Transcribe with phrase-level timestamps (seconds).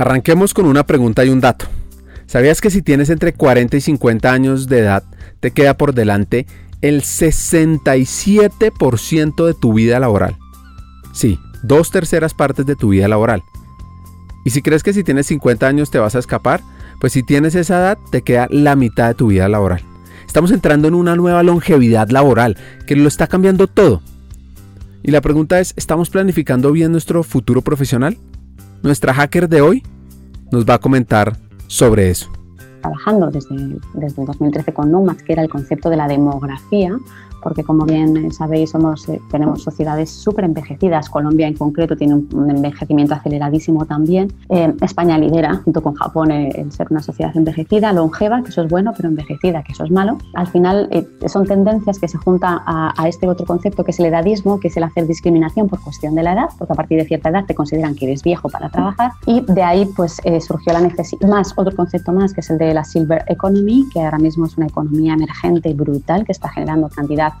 [0.00, 1.66] Arranquemos con una pregunta y un dato.
[2.24, 5.04] ¿Sabías que si tienes entre 40 y 50 años de edad,
[5.40, 6.46] te queda por delante
[6.80, 10.38] el 67% de tu vida laboral?
[11.12, 13.42] Sí, dos terceras partes de tu vida laboral.
[14.42, 16.62] Y si crees que si tienes 50 años te vas a escapar,
[16.98, 19.82] pues si tienes esa edad te queda la mitad de tu vida laboral.
[20.26, 24.00] Estamos entrando en una nueva longevidad laboral que lo está cambiando todo.
[25.02, 28.16] Y la pregunta es, ¿estamos planificando bien nuestro futuro profesional?
[28.82, 29.82] Nuestra hacker de hoy
[30.50, 31.36] nos va a comentar
[31.66, 32.39] sobre eso.
[32.80, 36.98] Trabajando desde, desde 2013 con Nomads, que era el concepto de la demografía,
[37.42, 41.08] porque como bien sabéis somos, eh, tenemos sociedades súper envejecidas.
[41.08, 44.32] Colombia en concreto tiene un envejecimiento aceleradísimo también.
[44.48, 48.62] Eh, España lidera, junto con Japón, eh, el ser una sociedad envejecida, longeva, que eso
[48.62, 50.18] es bueno, pero envejecida, que eso es malo.
[50.34, 50.88] Al final
[51.26, 54.76] son tendencias que se juntan a, este otro concepto que es el edadismo, que es
[54.76, 57.54] el hacer discriminación por cuestión de la edad, porque a partir de cierta edad te
[57.54, 61.74] consideran que eres viejo para trabajar y de ahí pues surgió la necesidad, más otro
[61.74, 65.14] concepto más que es el de la Silver Economy, que ahora mismo es una economía
[65.14, 67.34] emergente brutal que está generando cantidad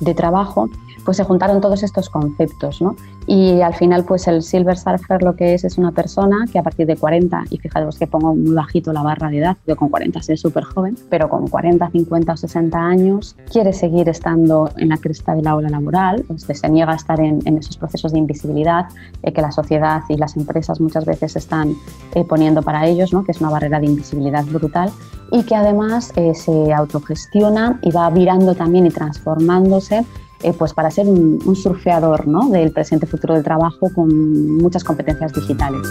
[0.00, 0.68] de trabajo,
[1.04, 2.96] pues se juntaron todos estos conceptos, ¿no?
[3.30, 6.64] Y al final, pues el Silver Surfer lo que es es una persona que a
[6.64, 9.88] partir de 40, y fijaros que pongo muy bajito la barra de edad, yo con
[9.88, 14.88] 40 soy súper joven, pero con 40, 50 o 60 años quiere seguir estando en
[14.88, 18.18] la cresta de la ola laboral, pues se niega a estar en, esos procesos de
[18.18, 18.86] invisibilidad
[19.22, 21.76] eh, que la sociedad y las empresas muchas veces están
[22.16, 23.22] eh, poniendo para ellos, ¿no?
[23.22, 24.90] que es una barrera de invisibilidad brutal,
[25.30, 30.04] y que además eh, se autogestiona y va virando también y transformándose
[30.42, 32.48] eh, pues para ser un, surfeador ¿no?
[32.48, 35.86] del presente futuro del trabajo con muchas competencias digitales.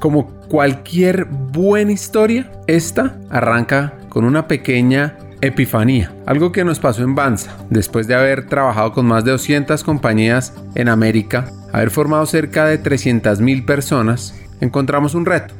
[0.00, 7.14] Como cualquier buena historia, esta arranca con una pequeña epifanía, algo que nos pasó en
[7.14, 12.66] Banza, después de haber trabajado con más de 200 compañías en América, haber formado cerca
[12.66, 15.54] de 300.000 personas, encontramos un reto,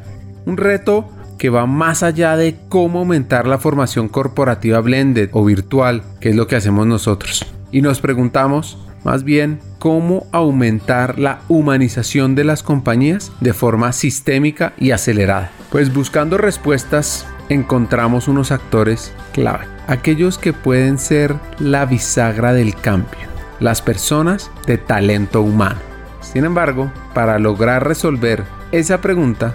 [0.46, 6.02] un reto que va más allá de cómo aumentar la formación corporativa blended o virtual,
[6.20, 7.46] que es lo que hacemos nosotros.
[7.70, 14.72] Y nos preguntamos, más bien, cómo aumentar la humanización de las compañías de forma sistémica
[14.76, 15.50] y acelerada.
[15.70, 23.28] Pues buscando respuestas encontramos unos actores clave, aquellos que pueden ser la bisagra del cambio,
[23.60, 25.80] las personas de talento humano.
[26.20, 29.54] Sin embargo, para lograr resolver esa pregunta,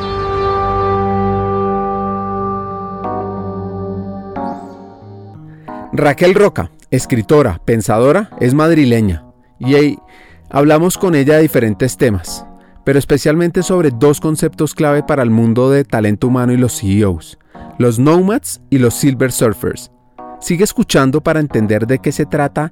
[5.93, 9.25] Raquel Roca, escritora, pensadora, es madrileña
[9.59, 9.97] y
[10.49, 12.45] hablamos con ella de diferentes temas,
[12.85, 17.37] pero especialmente sobre dos conceptos clave para el mundo de talento humano y los CEOs,
[17.77, 19.91] los nomads y los silver surfers.
[20.39, 22.71] Sigue escuchando para entender de qué se trata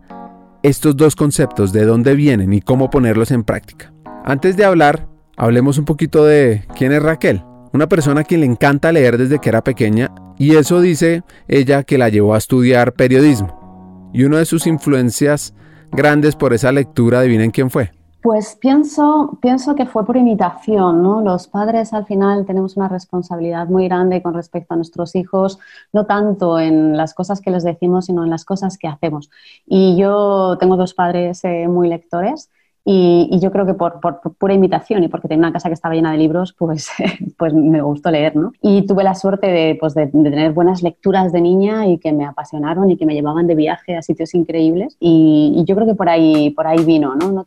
[0.63, 3.91] estos dos conceptos, de dónde vienen y cómo ponerlos en práctica.
[4.23, 7.43] Antes de hablar, hablemos un poquito de quién es Raquel,
[7.73, 11.83] una persona a quien le encanta leer desde que era pequeña y eso dice ella
[11.83, 14.09] que la llevó a estudiar periodismo.
[14.13, 15.53] Y una de sus influencias
[15.91, 17.91] grandes por esa lectura, adivinen quién fue.
[18.21, 21.21] Pues pienso, pienso que fue por imitación, ¿no?
[21.21, 25.57] Los padres al final tenemos una responsabilidad muy grande con respecto a nuestros hijos,
[25.93, 29.29] no tanto en las cosas que les decimos, sino en las cosas que hacemos.
[29.65, 32.49] Y yo tengo dos padres eh, muy lectores
[32.85, 33.99] y, yo creo que por,
[34.37, 36.89] pura imitación y porque tenía una casa que estaba llena de libros, pues,
[37.37, 38.51] pues me gustó leer, ¿no?
[38.61, 42.25] Y tuve la suerte de, pues de, tener buenas lecturas de niña y que me
[42.25, 44.95] apasionaron y que me llevaban de viaje a sitios increíbles.
[44.99, 47.31] Y, yo creo que por ahí, por ahí vino, ¿no?
[47.31, 47.45] ¿no?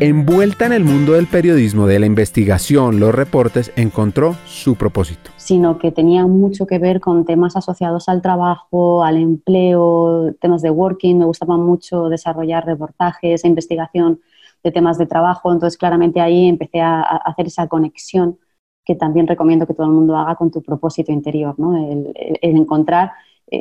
[0.00, 5.30] Envuelta en el mundo del periodismo, de la investigación, los reportes, encontró su propósito.
[5.36, 10.70] Sino que tenía mucho que ver con temas asociados al trabajo, al empleo, temas de
[10.70, 11.18] working.
[11.18, 14.20] Me gustaba mucho desarrollar reportajes e investigación
[14.64, 15.52] de temas de trabajo.
[15.52, 18.38] Entonces, claramente ahí empecé a, hacer esa conexión
[18.84, 21.76] que también recomiendo que todo el mundo haga con tu propósito interior, ¿no?
[21.76, 23.12] el encontrar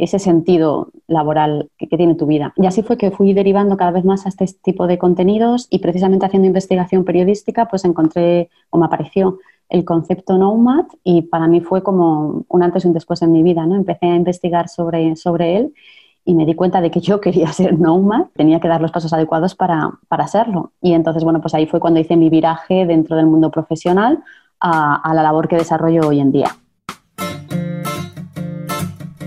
[0.01, 2.54] ese sentido laboral que, tiene tu vida.
[2.57, 5.80] Y así fue que fui derivando cada vez más a este tipo de contenidos y
[5.80, 11.62] precisamente haciendo investigación periodística, pues encontré o me apareció el concepto Nomad y para mí
[11.62, 13.75] fue como un antes y un después en mi vida, ¿no?
[13.75, 15.74] Empecé a investigar sobre, sobre él
[16.25, 19.13] y me di cuenta de que yo quería ser nomad, tenía que dar los pasos
[19.13, 20.72] adecuados para, para serlo.
[20.81, 24.24] Y entonces, bueno, pues ahí fue cuando hice mi viraje dentro del mundo profesional
[24.60, 26.56] a, a la labor que desarrollo hoy en día.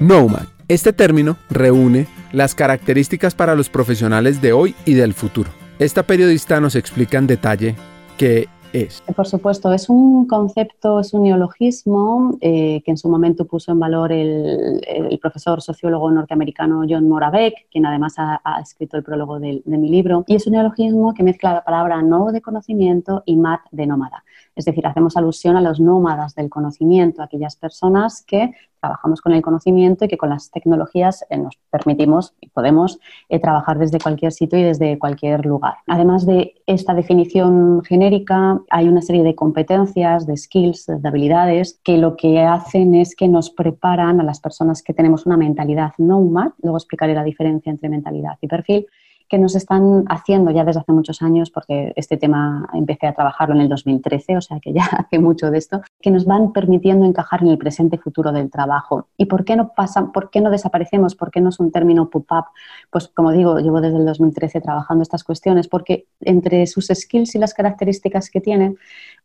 [0.01, 0.56] Nomad.
[0.69, 5.49] Este término reúne las características para los profesionales de hoy y del futuro.
[5.79, 7.77] Esta periodista nos explica en detalle
[8.19, 9.01] qué es.
[9.15, 13.79] Por supuesto, es un concepto, es un neologismo eh, que en su momento puso en
[13.79, 14.83] valor el,
[15.23, 20.25] profesor sociólogo norteamericano John Moravec, quien además ha, escrito el prólogo de, mi libro.
[20.27, 24.25] Y es un neologismo que mezcla la palabra no de conocimiento y mat de nómada.
[24.57, 28.53] Es decir, hacemos alusión a los nómadas del conocimiento, aquellas personas que
[28.87, 32.99] trabajamos con el conocimiento y que con las tecnologías eh, nos permitimos y podemos
[33.29, 35.75] eh, trabajar desde cualquier sitio y desde cualquier lugar.
[35.87, 41.99] Además de esta definición genérica, hay una serie de competencias, de skills, de habilidades que
[41.99, 46.53] lo que hacen es que nos preparan a las personas que tenemos una mentalidad nomad,
[46.63, 48.87] luego explicaré la diferencia entre mentalidad y perfil,
[49.29, 53.55] que nos están haciendo ya desde hace muchos años, porque este tema empecé a trabajarlo
[53.55, 57.07] en el 2013, o sea que ya hace mucho de esto, que nos van permitiendo
[57.07, 59.09] encajar en el presente futuro del trabajo.
[59.17, 61.15] ¿Y por qué no pasan, por qué no desaparecemos?
[61.15, 62.47] ¿Por qué no es un término pop-up?
[62.91, 67.39] Pues como digo, llevo desde el 2013 trabajando estas cuestiones, porque entre sus skills y
[67.39, 68.79] las características que tienen,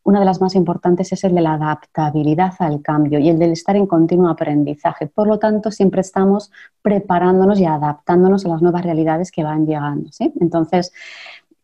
[0.04, 3.52] una de las más importantes es el de la adaptabilidad al cambio y el del
[3.52, 5.06] estar en continuo aprendizaje.
[5.06, 6.50] Por lo tanto, siempre estamos
[6.82, 10.10] preparándonos y adaptándonos a las nuevas realidades que van llegando.
[10.40, 10.92] Entonces,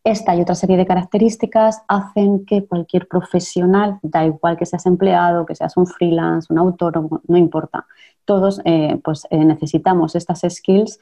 [0.04, 5.44] esta y otra serie de características hacen que cualquier profesional, da igual que seas empleado,
[5.44, 7.86] que seas un freelance, un autónomo, no importa,
[8.24, 11.00] todos eh, pues, eh, necesitamos estas skills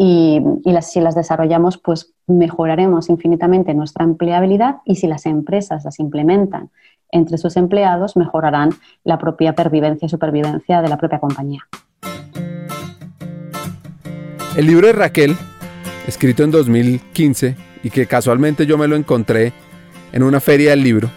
[0.00, 0.40] y,
[0.82, 6.70] si las desarrollamos, pues mejoraremos infinitamente nuestra empleabilidad y si las empresas las implementan
[7.10, 8.70] entre sus empleados, mejorarán
[9.02, 11.66] la propia pervivencia y supervivencia de la propia compañía.
[14.56, 15.36] El libro de Raquel,
[16.06, 19.52] escrito en 2015 y que casualmente yo me lo encontré
[20.12, 21.10] en una feria del libro,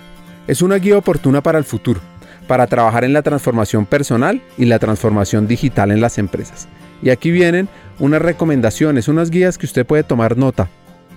[0.47, 1.99] es una guía oportuna para el futuro,
[2.47, 6.67] para trabajar en la transformación personal y la transformación digital en las empresas.
[7.03, 7.67] Y aquí vienen
[8.01, 10.69] unas recomendaciones, unas guías que usted puede tomar nota,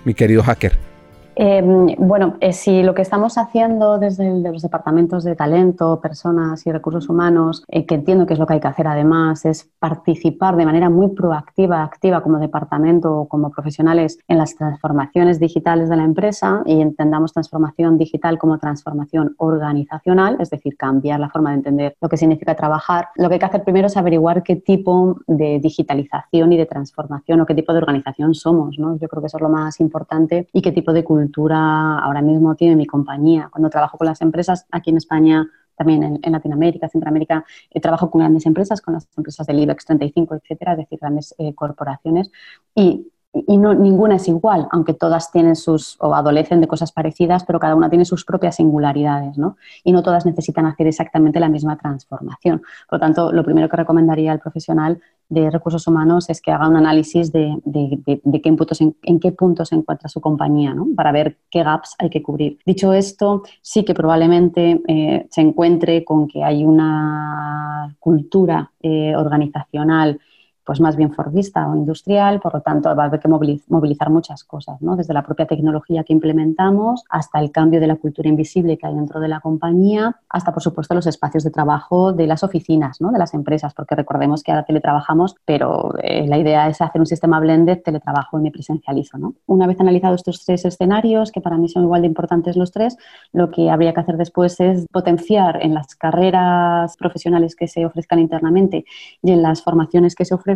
[0.05, 0.94] mi querido hacker.
[1.37, 6.71] Em, bueno, eh, si lo que estamos haciendo desde los departamentos de talento, personas y
[6.71, 10.55] recursos humanos, eh, que entiendo que es lo que hay que hacer además, es participar
[10.55, 15.97] de manera muy proactiva, activa como departamento o como profesionales en las transformaciones digitales de
[15.97, 21.57] la empresa y entendamos transformación digital como transformación organizacional, es decir, cambiar la forma de
[21.57, 23.09] entender lo que significa trabajar.
[23.15, 27.41] Lo que hay que hacer primero es averiguar qué tipo de digitalización y de transformación
[27.41, 28.77] o qué tipo de organización somos.
[28.77, 32.21] Yo creo que eso es lo más importante y qué tipo de cultura cultura ahora
[32.21, 33.49] mismo tiene mi compañía.
[33.51, 38.19] Cuando trabajo con las empresas aquí en España, también en, Latinoamérica, Centroamérica, eh, trabajo con
[38.19, 42.31] grandes empresas, con las empresas del IBEX 35, etcétera, es decir, grandes eh, corporaciones.
[42.75, 43.11] Y
[43.47, 47.59] y no, ninguna es igual, aunque todas tienen sus o adolecen de cosas parecidas, pero
[47.59, 49.57] cada una tiene sus propias singularidades, ¿no?
[49.83, 52.61] Y no todas necesitan hacer exactamente la misma transformación.
[52.89, 56.67] Por lo tanto, lo primero que recomendaría al profesional de recursos humanos es que haga
[56.67, 60.87] un análisis de, de, qué puntos, en, qué puntos se encuentra su compañía, ¿no?
[60.95, 62.59] Para ver qué gaps hay que cubrir.
[62.65, 70.19] Dicho esto, sí que probablemente eh, se encuentre con que hay una cultura eh, organizacional
[70.65, 74.43] pues más bien fordista o industrial, por lo tanto va a haber que movilizar muchas
[74.43, 74.95] cosas, ¿no?
[74.95, 78.95] desde la propia tecnología que implementamos hasta el cambio de la cultura invisible que hay
[78.95, 83.11] dentro de la compañía, hasta por supuesto los espacios de trabajo de las oficinas, ¿no?
[83.11, 87.05] de las empresas, porque recordemos que ahora teletrabajamos, pero eh, la idea es hacer un
[87.05, 89.19] sistema blended, teletrabajo y me presencializo.
[89.19, 89.35] ¿no?
[89.45, 92.97] Una vez analizados estos tres escenarios, que para mí son igual de importantes los tres,
[93.33, 98.19] lo que habría que hacer después es potenciar en las carreras profesionales que se ofrezcan
[98.19, 98.85] internamente
[99.21, 100.54] y en las formaciones que se ofrecen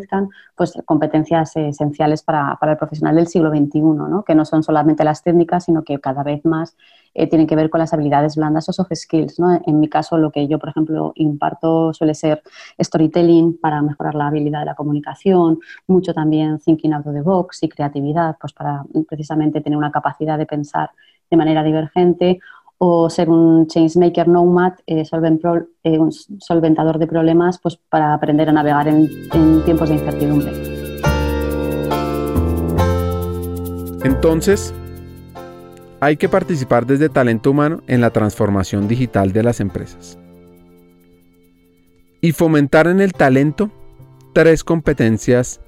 [0.56, 4.24] pues, competencias esenciales para, el profesional del siglo XXI, ¿no?
[4.24, 6.76] que no son solamente las técnicas, sino que cada vez más
[7.14, 9.40] eh, tienen que ver con las habilidades blandas o soft skills.
[9.40, 9.60] ¿no?
[9.66, 12.44] En mi caso, lo que yo, por ejemplo, imparto suele ser
[12.80, 17.64] storytelling para mejorar la habilidad de la comunicación, mucho también thinking out of the box
[17.64, 20.92] y creatividad, pues para precisamente tener una capacidad de pensar
[21.30, 22.40] de manera divergente
[22.80, 25.04] o ser un changemaker nomad, eh,
[25.84, 30.52] eh, un solventador de problemas, pues para aprender a navegar en tiempos de incertidumbre.
[34.04, 34.74] Entonces,
[36.00, 40.18] hay que participar desde talento humano en la transformación digital de las empresas.
[42.22, 43.70] Y fomentar en el talento
[44.34, 45.60] tres competencias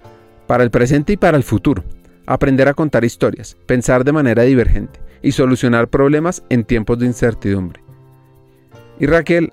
[0.48, 1.84] para el presente y para el futuro.
[2.26, 7.82] Aprender a contar historias, pensar de manera divergente, y solucionar problemas en tiempos de incertidumbre.
[9.00, 9.52] Y Raquel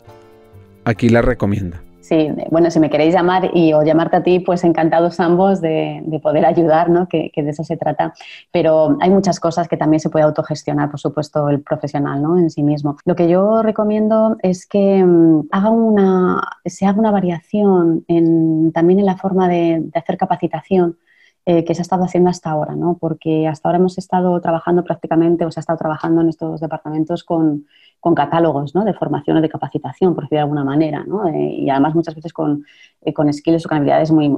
[0.84, 1.82] aquí la recomienda.
[2.08, 6.02] Sí, bueno, si me queréis llamar y o llamarte a ti, pues encantados ambos de,
[6.22, 7.06] poder ayudar, ¿no?
[7.06, 8.14] Que, de eso se trata.
[8.50, 12.38] Pero hay muchas cosas que también se puede autogestionar, por supuesto, el profesional, ¿no?
[12.38, 12.96] En sí mismo.
[13.04, 19.00] Lo que yo recomiendo es que mm, haga una, se haga una variación en, también
[19.00, 20.96] en la forma de, hacer capacitación.
[21.50, 22.98] Eh, que se ha estado haciendo hasta ahora, ¿no?
[23.00, 27.24] porque hasta ahora hemos estado trabajando prácticamente, o se ha estado trabajando en estos departamentos
[27.24, 27.64] con,
[28.00, 28.84] con catálogos ¿no?
[28.84, 31.26] de formación o de capacitación, por decir de alguna manera, ¿no?
[31.26, 32.66] Eh, y además muchas veces con,
[33.00, 34.28] eh, con skills o con habilidades muy,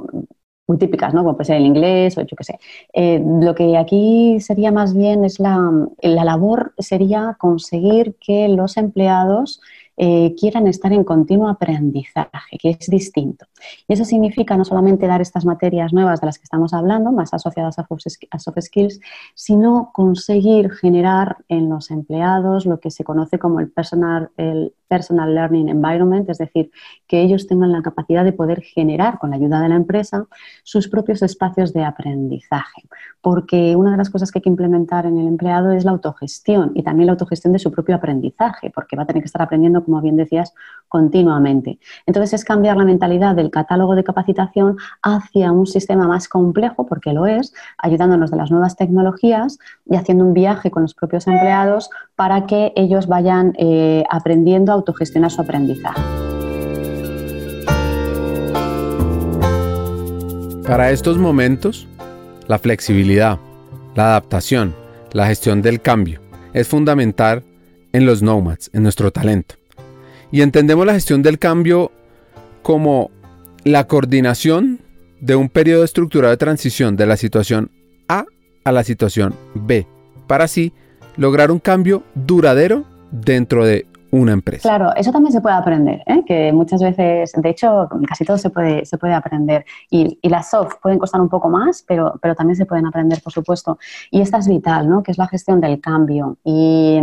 [0.69, 1.25] muy típicas, ¿no?
[1.25, 2.61] como puede ser el inglés o yo qué sé.
[2.93, 5.59] Eh, lo que aquí sería más bien es la,
[6.03, 9.61] la labor, sería conseguir que los empleados
[10.03, 13.45] eh, quieran estar en continuo aprendizaje, que es distinto.
[13.87, 17.35] Y eso significa no solamente dar estas materias nuevas de las que estamos hablando, más
[17.35, 18.99] asociadas a soft skills,
[19.35, 25.35] sino conseguir generar en los empleados lo que se conoce como el personal, el personal
[25.35, 26.71] learning environment, es decir,
[27.07, 30.27] que ellos tengan la capacidad de poder generar con la ayuda de la empresa
[30.65, 32.89] sus propios espacios de aprendizaje.
[33.21, 36.73] Porque una de las cosas que hay que implementar en el empleado es la autogestión
[36.75, 39.85] y también la autogestión de su propio aprendizaje, porque va a tener que estar aprendiendo
[39.91, 40.55] como bien decías,
[40.89, 41.79] continuamente.
[42.07, 47.13] Entonces es cambiar la mentalidad del catálogo de capacitación hacia un sistema más complejo, porque
[47.13, 51.91] lo es, ayudándonos de las nuevas tecnologías y haciendo un viaje con los propios empleados
[52.17, 56.01] para que ellos vayan eh, aprendiendo a autogestionar su aprendizaje.
[60.67, 61.89] Para estos momentos,
[62.49, 63.39] la flexibilidad,
[63.95, 64.75] la adaptación,
[65.13, 66.21] la gestión del cambio
[66.53, 67.45] es fundamental
[67.93, 69.60] en los nomads, en nuestro talento.
[70.33, 71.91] Y entendemos la gestión del cambio
[72.63, 73.11] como
[73.65, 74.81] la coordinación
[75.21, 77.71] de un periodo estructurado de transición de la situación
[78.09, 78.25] A
[78.65, 79.87] a la situación B,
[80.27, 80.73] para así
[81.17, 84.69] lograr un cambio duradero dentro de una empresa.
[84.69, 86.23] Claro, eso también se puede aprender, ¿eh?
[86.27, 89.65] que muchas veces, de hecho, casi todo se puede, se puede aprender.
[89.91, 93.33] Y, las soft pueden costar un poco más, pero, pero también se pueden aprender, por
[93.33, 93.79] supuesto.
[94.11, 95.03] Y esta es vital, ¿no?
[95.03, 96.37] que es la gestión del cambio.
[96.45, 97.01] Y,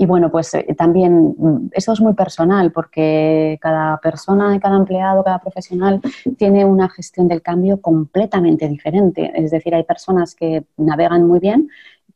[0.00, 5.22] y bueno, pues eh, también mm, eso es muy personal, porque cada persona, cada empleado,
[5.22, 6.00] cada profesional
[6.38, 9.30] tiene una gestión del cambio completamente diferente.
[9.34, 11.68] Es decir, hay personas que navegan muy bien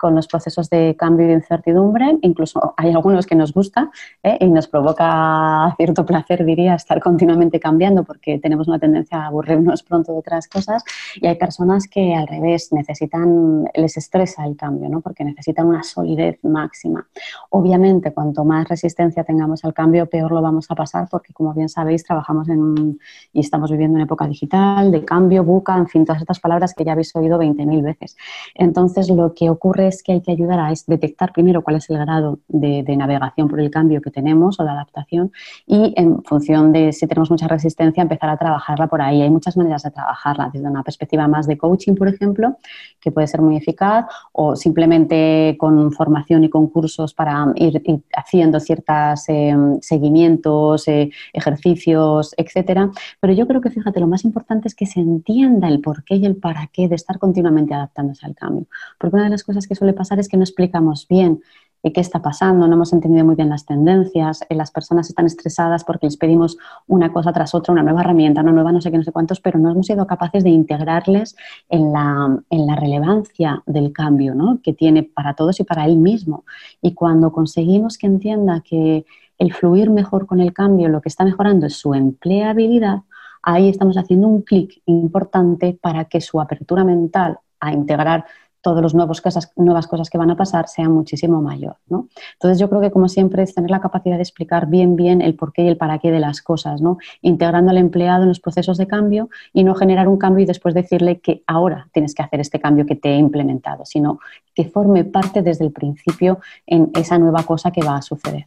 [0.04, 2.18] con los procesos de cambio y de incertidumbre.
[2.20, 3.90] Incluso hay algunos que nos gusta
[4.23, 4.37] ¿eh?
[4.38, 9.82] y nos provoca cierto placer, diría, estar continuamente cambiando porque tenemos una tendencia a aburrirnos
[9.82, 10.84] pronto de otras cosas.
[11.14, 15.00] Y hay personas que al revés necesitan, les estresa el cambio, ¿no?
[15.00, 17.08] porque necesitan una solidez máxima.
[17.49, 21.70] Obviamente, cuanto más resistencia tengamos al cambio, peor lo vamos a pasar porque, como bien
[21.70, 23.00] sabéis, trabajamos en,
[23.32, 26.84] y estamos viviendo en época digital, de cambio, buca, en fin, todas estas palabras que
[26.84, 28.18] ya habéis oído 20.000 veces.
[28.54, 31.98] Entonces, lo que ocurre es que hay que ayudar a detectar primero cuál es el
[31.98, 35.32] grado de, navegación por el cambio que tenemos o de adaptación
[35.66, 39.22] y en función de si tenemos mucha resistencia empezar a trabajarla por ahí.
[39.22, 42.56] Hay muchas maneras de trabajarla, desde una perspectiva más de coaching, por ejemplo,
[43.00, 47.82] que puede ser muy eficaz, o simplemente con formación y concursos para ir,
[48.16, 52.90] haciendo ciertos em, seguimientos, eh, ejercicios, etcétera.
[53.20, 56.26] Pero yo creo que, fíjate, lo más importante es que se entienda el porqué y
[56.26, 58.66] el para qué de estar continuamente adaptándose al cambio.
[58.98, 61.42] Porque una de las cosas que suele pasar es que no explicamos bien
[61.82, 65.26] eh, qué está pasando, no hemos entendido muy bien las tendencias, eh, las personas están
[65.26, 68.90] estresadas porque les pedimos una cosa tras otra, una nueva herramienta, una nueva no sé
[68.90, 71.36] qué, no sé cuántos, pero no hemos sido capaces de integrarles
[71.68, 74.60] en la, en la relevancia del cambio ¿no?
[74.62, 76.46] que tiene para todos y para él mismo.
[76.80, 79.04] Y cuando conseguimos que entienda que
[79.36, 83.02] el fluir mejor con el cambio lo que está mejorando es su empleabilidad,
[83.42, 88.24] ahí estamos haciendo un clic importante para que su apertura mental a integrar
[88.64, 91.76] todas las nuevas cosas, nuevas cosas que van a pasar sea muchísimo mayor.
[91.90, 92.09] ¿no?
[92.33, 95.35] Entonces yo creo que como siempre es tener la capacidad de explicar bien bien el
[95.35, 96.97] porqué y el para qué de las cosas, ¿no?
[97.21, 100.75] integrando al empleado en los procesos de cambio y no generar un cambio y después
[100.75, 104.18] decirle que ahora tienes que hacer este cambio que te he implementado, sino
[104.54, 108.47] que forme parte desde el principio en esa nueva cosa que va a suceder.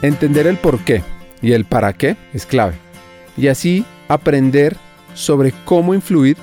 [0.00, 1.02] Entender el por qué
[1.42, 2.74] y el para qué es clave.
[3.36, 4.76] Y así aprender
[5.14, 6.36] sobre cómo influir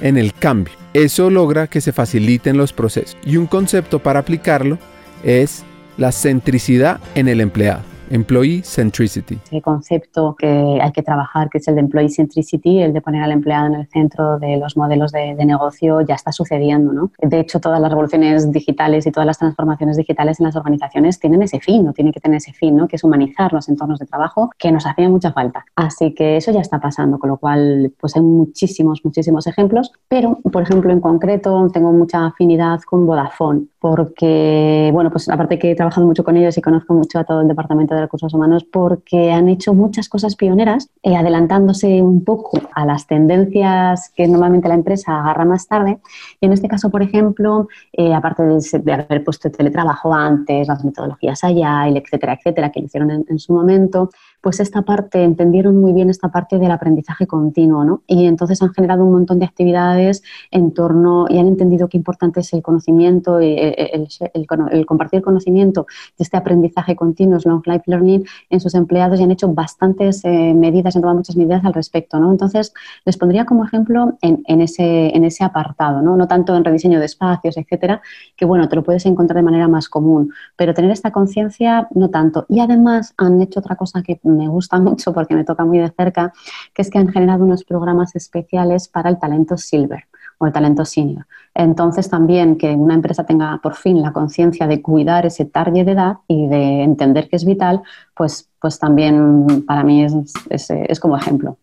[0.00, 0.74] en el cambio.
[0.92, 3.16] Eso logra que se faciliten los procesos.
[3.24, 4.78] Y un concepto para aplicarlo
[5.22, 5.64] es
[5.96, 7.93] la centricidad en el empleado.
[8.10, 9.38] Employee Centricity.
[9.44, 13.22] Ese concepto que hay que trabajar, que es el de Employee Centricity, el de poner
[13.22, 16.92] al empleado en el centro de los modelos de, negocio, ya está sucediendo.
[16.92, 17.10] ¿no?
[17.20, 21.42] De hecho, todas las revoluciones digitales y todas las transformaciones digitales en las organizaciones tienen
[21.42, 22.88] ese fin, no tiene que tener ese fin, ¿no?
[22.88, 25.64] que es humanizar los entornos de trabajo, que nos hacía mucha falta.
[25.76, 30.38] Así que eso ya está pasando, con lo cual pues hay muchísimos, muchísimos ejemplos, pero,
[30.52, 35.74] por ejemplo, en concreto tengo mucha afinidad con Vodafone, porque, bueno, pues aparte que he
[35.74, 39.32] trabajado mucho con ellos y conozco mucho a todo el Departamento de Recursos Humanos porque
[39.32, 44.74] han hecho muchas cosas pioneras, eh, adelantándose un poco a las tendencias que normalmente la
[44.74, 45.98] empresa agarra más tarde.
[46.40, 50.84] Y en este caso, por ejemplo, eh, aparte de, haber puesto el teletrabajo antes, las
[50.84, 54.10] metodologías allá, etcétera, etcétera, que lo hicieron en su momento,
[54.44, 58.02] pues esta parte, entendieron muy bien esta parte del aprendizaje continuo, ¿no?
[58.06, 62.40] Y entonces han generado un montón de actividades en torno y han entendido qué importante
[62.40, 65.86] es el conocimiento, y el, el, compartir conocimiento
[66.18, 70.22] de este aprendizaje continuo, es long life learning, en sus empleados y han hecho bastantes
[70.26, 72.30] eh, medidas, han tomado muchas medidas al respecto, ¿no?
[72.30, 72.74] Entonces,
[73.06, 76.18] les pondría como ejemplo en, ese, en ese apartado, ¿no?
[76.18, 78.02] No tanto en rediseño de espacios, etcétera,
[78.36, 82.10] que bueno, te lo puedes encontrar de manera más común, pero tener esta conciencia no
[82.10, 82.44] tanto.
[82.50, 85.90] Y además han hecho otra cosa que me gusta mucho porque me toca muy de
[85.90, 86.32] cerca,
[86.72, 90.04] que es que han generado unos programas especiales para el talento silver
[90.38, 91.26] o el talento senior.
[91.54, 95.92] Entonces también que una empresa tenga por fin la conciencia de cuidar ese target de
[95.92, 97.82] edad y de entender que es vital,
[98.16, 100.14] pues, pues también para mí es,
[100.50, 101.56] es como ejemplo.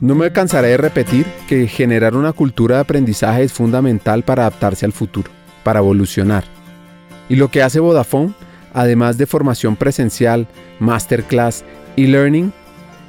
[0.00, 4.86] No me cansaré de repetir que generar una cultura de aprendizaje es fundamental para adaptarse
[4.86, 5.28] al futuro,
[5.64, 6.44] para evolucionar.
[7.28, 8.32] Y lo que hace Vodafone
[8.72, 10.46] además de formación presencial,
[10.78, 11.64] masterclass
[11.96, 12.52] y learning,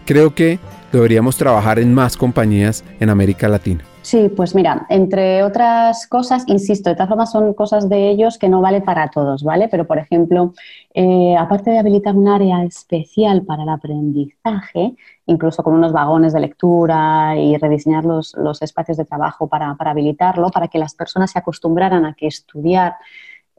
[0.06, 0.60] creo que
[0.92, 3.84] deberíamos trabajar en más compañías en América Latina.
[4.02, 8.50] Sí, pues mira, entre otras cosas, insisto, de todas formas son cosas de ellos que
[8.50, 9.68] no vale para todos, ¿vale?
[9.68, 10.54] Pero, por ejemplo,
[10.94, 16.40] eh, aparte de habilitar un área especial para el aprendizaje, incluso con unos vagones de
[16.40, 21.40] lectura y rediseñar los, espacios de trabajo para, para habilitarlo, para que las personas se
[21.40, 22.96] acostumbraran a que estudiar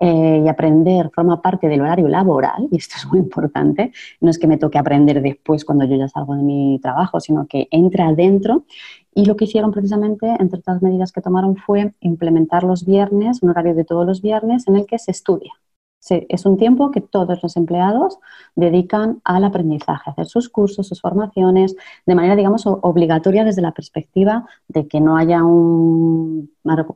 [0.03, 4.39] eh, y aprender forma parte del horario laboral, y esto es muy importante, no es
[4.39, 8.09] que me toque aprender después cuando yo ya salgo de mi trabajo, sino que entra
[8.09, 8.65] adentro.
[9.15, 13.51] Y lo que hicieron precisamente, entre otras medidas que tomaron, fue implementar los viernes, un
[13.51, 15.53] horario de todos los viernes en el que se estudia.
[16.09, 18.19] es un tiempo que todos los empleados
[18.57, 23.73] dedican al aprendizaje, a hacer sus cursos, sus formaciones, de manera, digamos, obligatoria desde la
[23.73, 26.51] perspectiva de que no haya un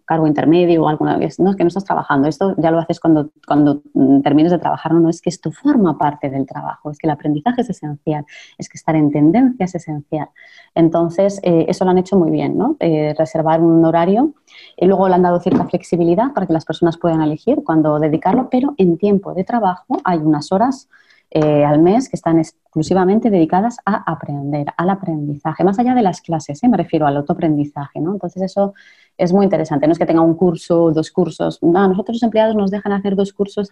[0.04, 3.00] cargo intermedio o alguna vez, no es que no estás trabajando, esto ya lo haces
[3.00, 3.82] cuando, cuando
[4.22, 7.12] termines de trabajar, no, no, es que esto forma parte del trabajo, es que el
[7.12, 8.24] aprendizaje es esencial,
[8.58, 10.28] es que estar en tendencia es esencial.
[10.74, 12.76] Entonces, eh, eso lo han hecho muy bien, ¿no?
[12.80, 14.34] Eh, reservar un horario
[14.76, 18.48] y luego le han dado cierta flexibilidad para que las personas puedan elegir cuándo dedicarlo,
[18.50, 20.88] pero en tiempo de trabajo hay unas horas
[21.36, 26.20] eh, al mes que están exclusivamente dedicadas a aprender, al aprendizaje, más allá de las
[26.20, 28.12] clases, me refiero al autoaprendizaje, ¿no?
[28.12, 28.74] Entonces eso
[29.16, 29.86] es muy interesante.
[29.86, 31.58] No es que tenga un curso, dos cursos.
[31.62, 33.68] No, nosotros los empleados nos dejan hacer dos cursos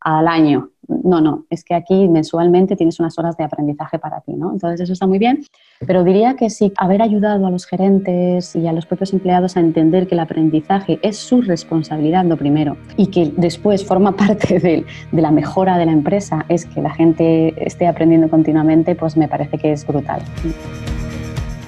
[0.00, 0.70] al año.
[0.88, 4.52] No, no, es que aquí mensualmente tienes unas horas de aprendizaje para ti, ¿no?
[4.52, 5.44] Entonces eso está muy bien.
[5.86, 9.60] Pero diría que sí, haber ayudado a los gerentes y a los propios empleados a
[9.60, 14.84] entender que el aprendizaje es su responsabilidad lo primero y que después forma parte de,
[15.12, 19.28] de la mejora de la empresa es que la gente esté aprendiendo continuamente, pues me
[19.28, 20.22] parece que es brutal.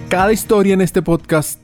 [0.09, 1.64] Cada historia en este podcast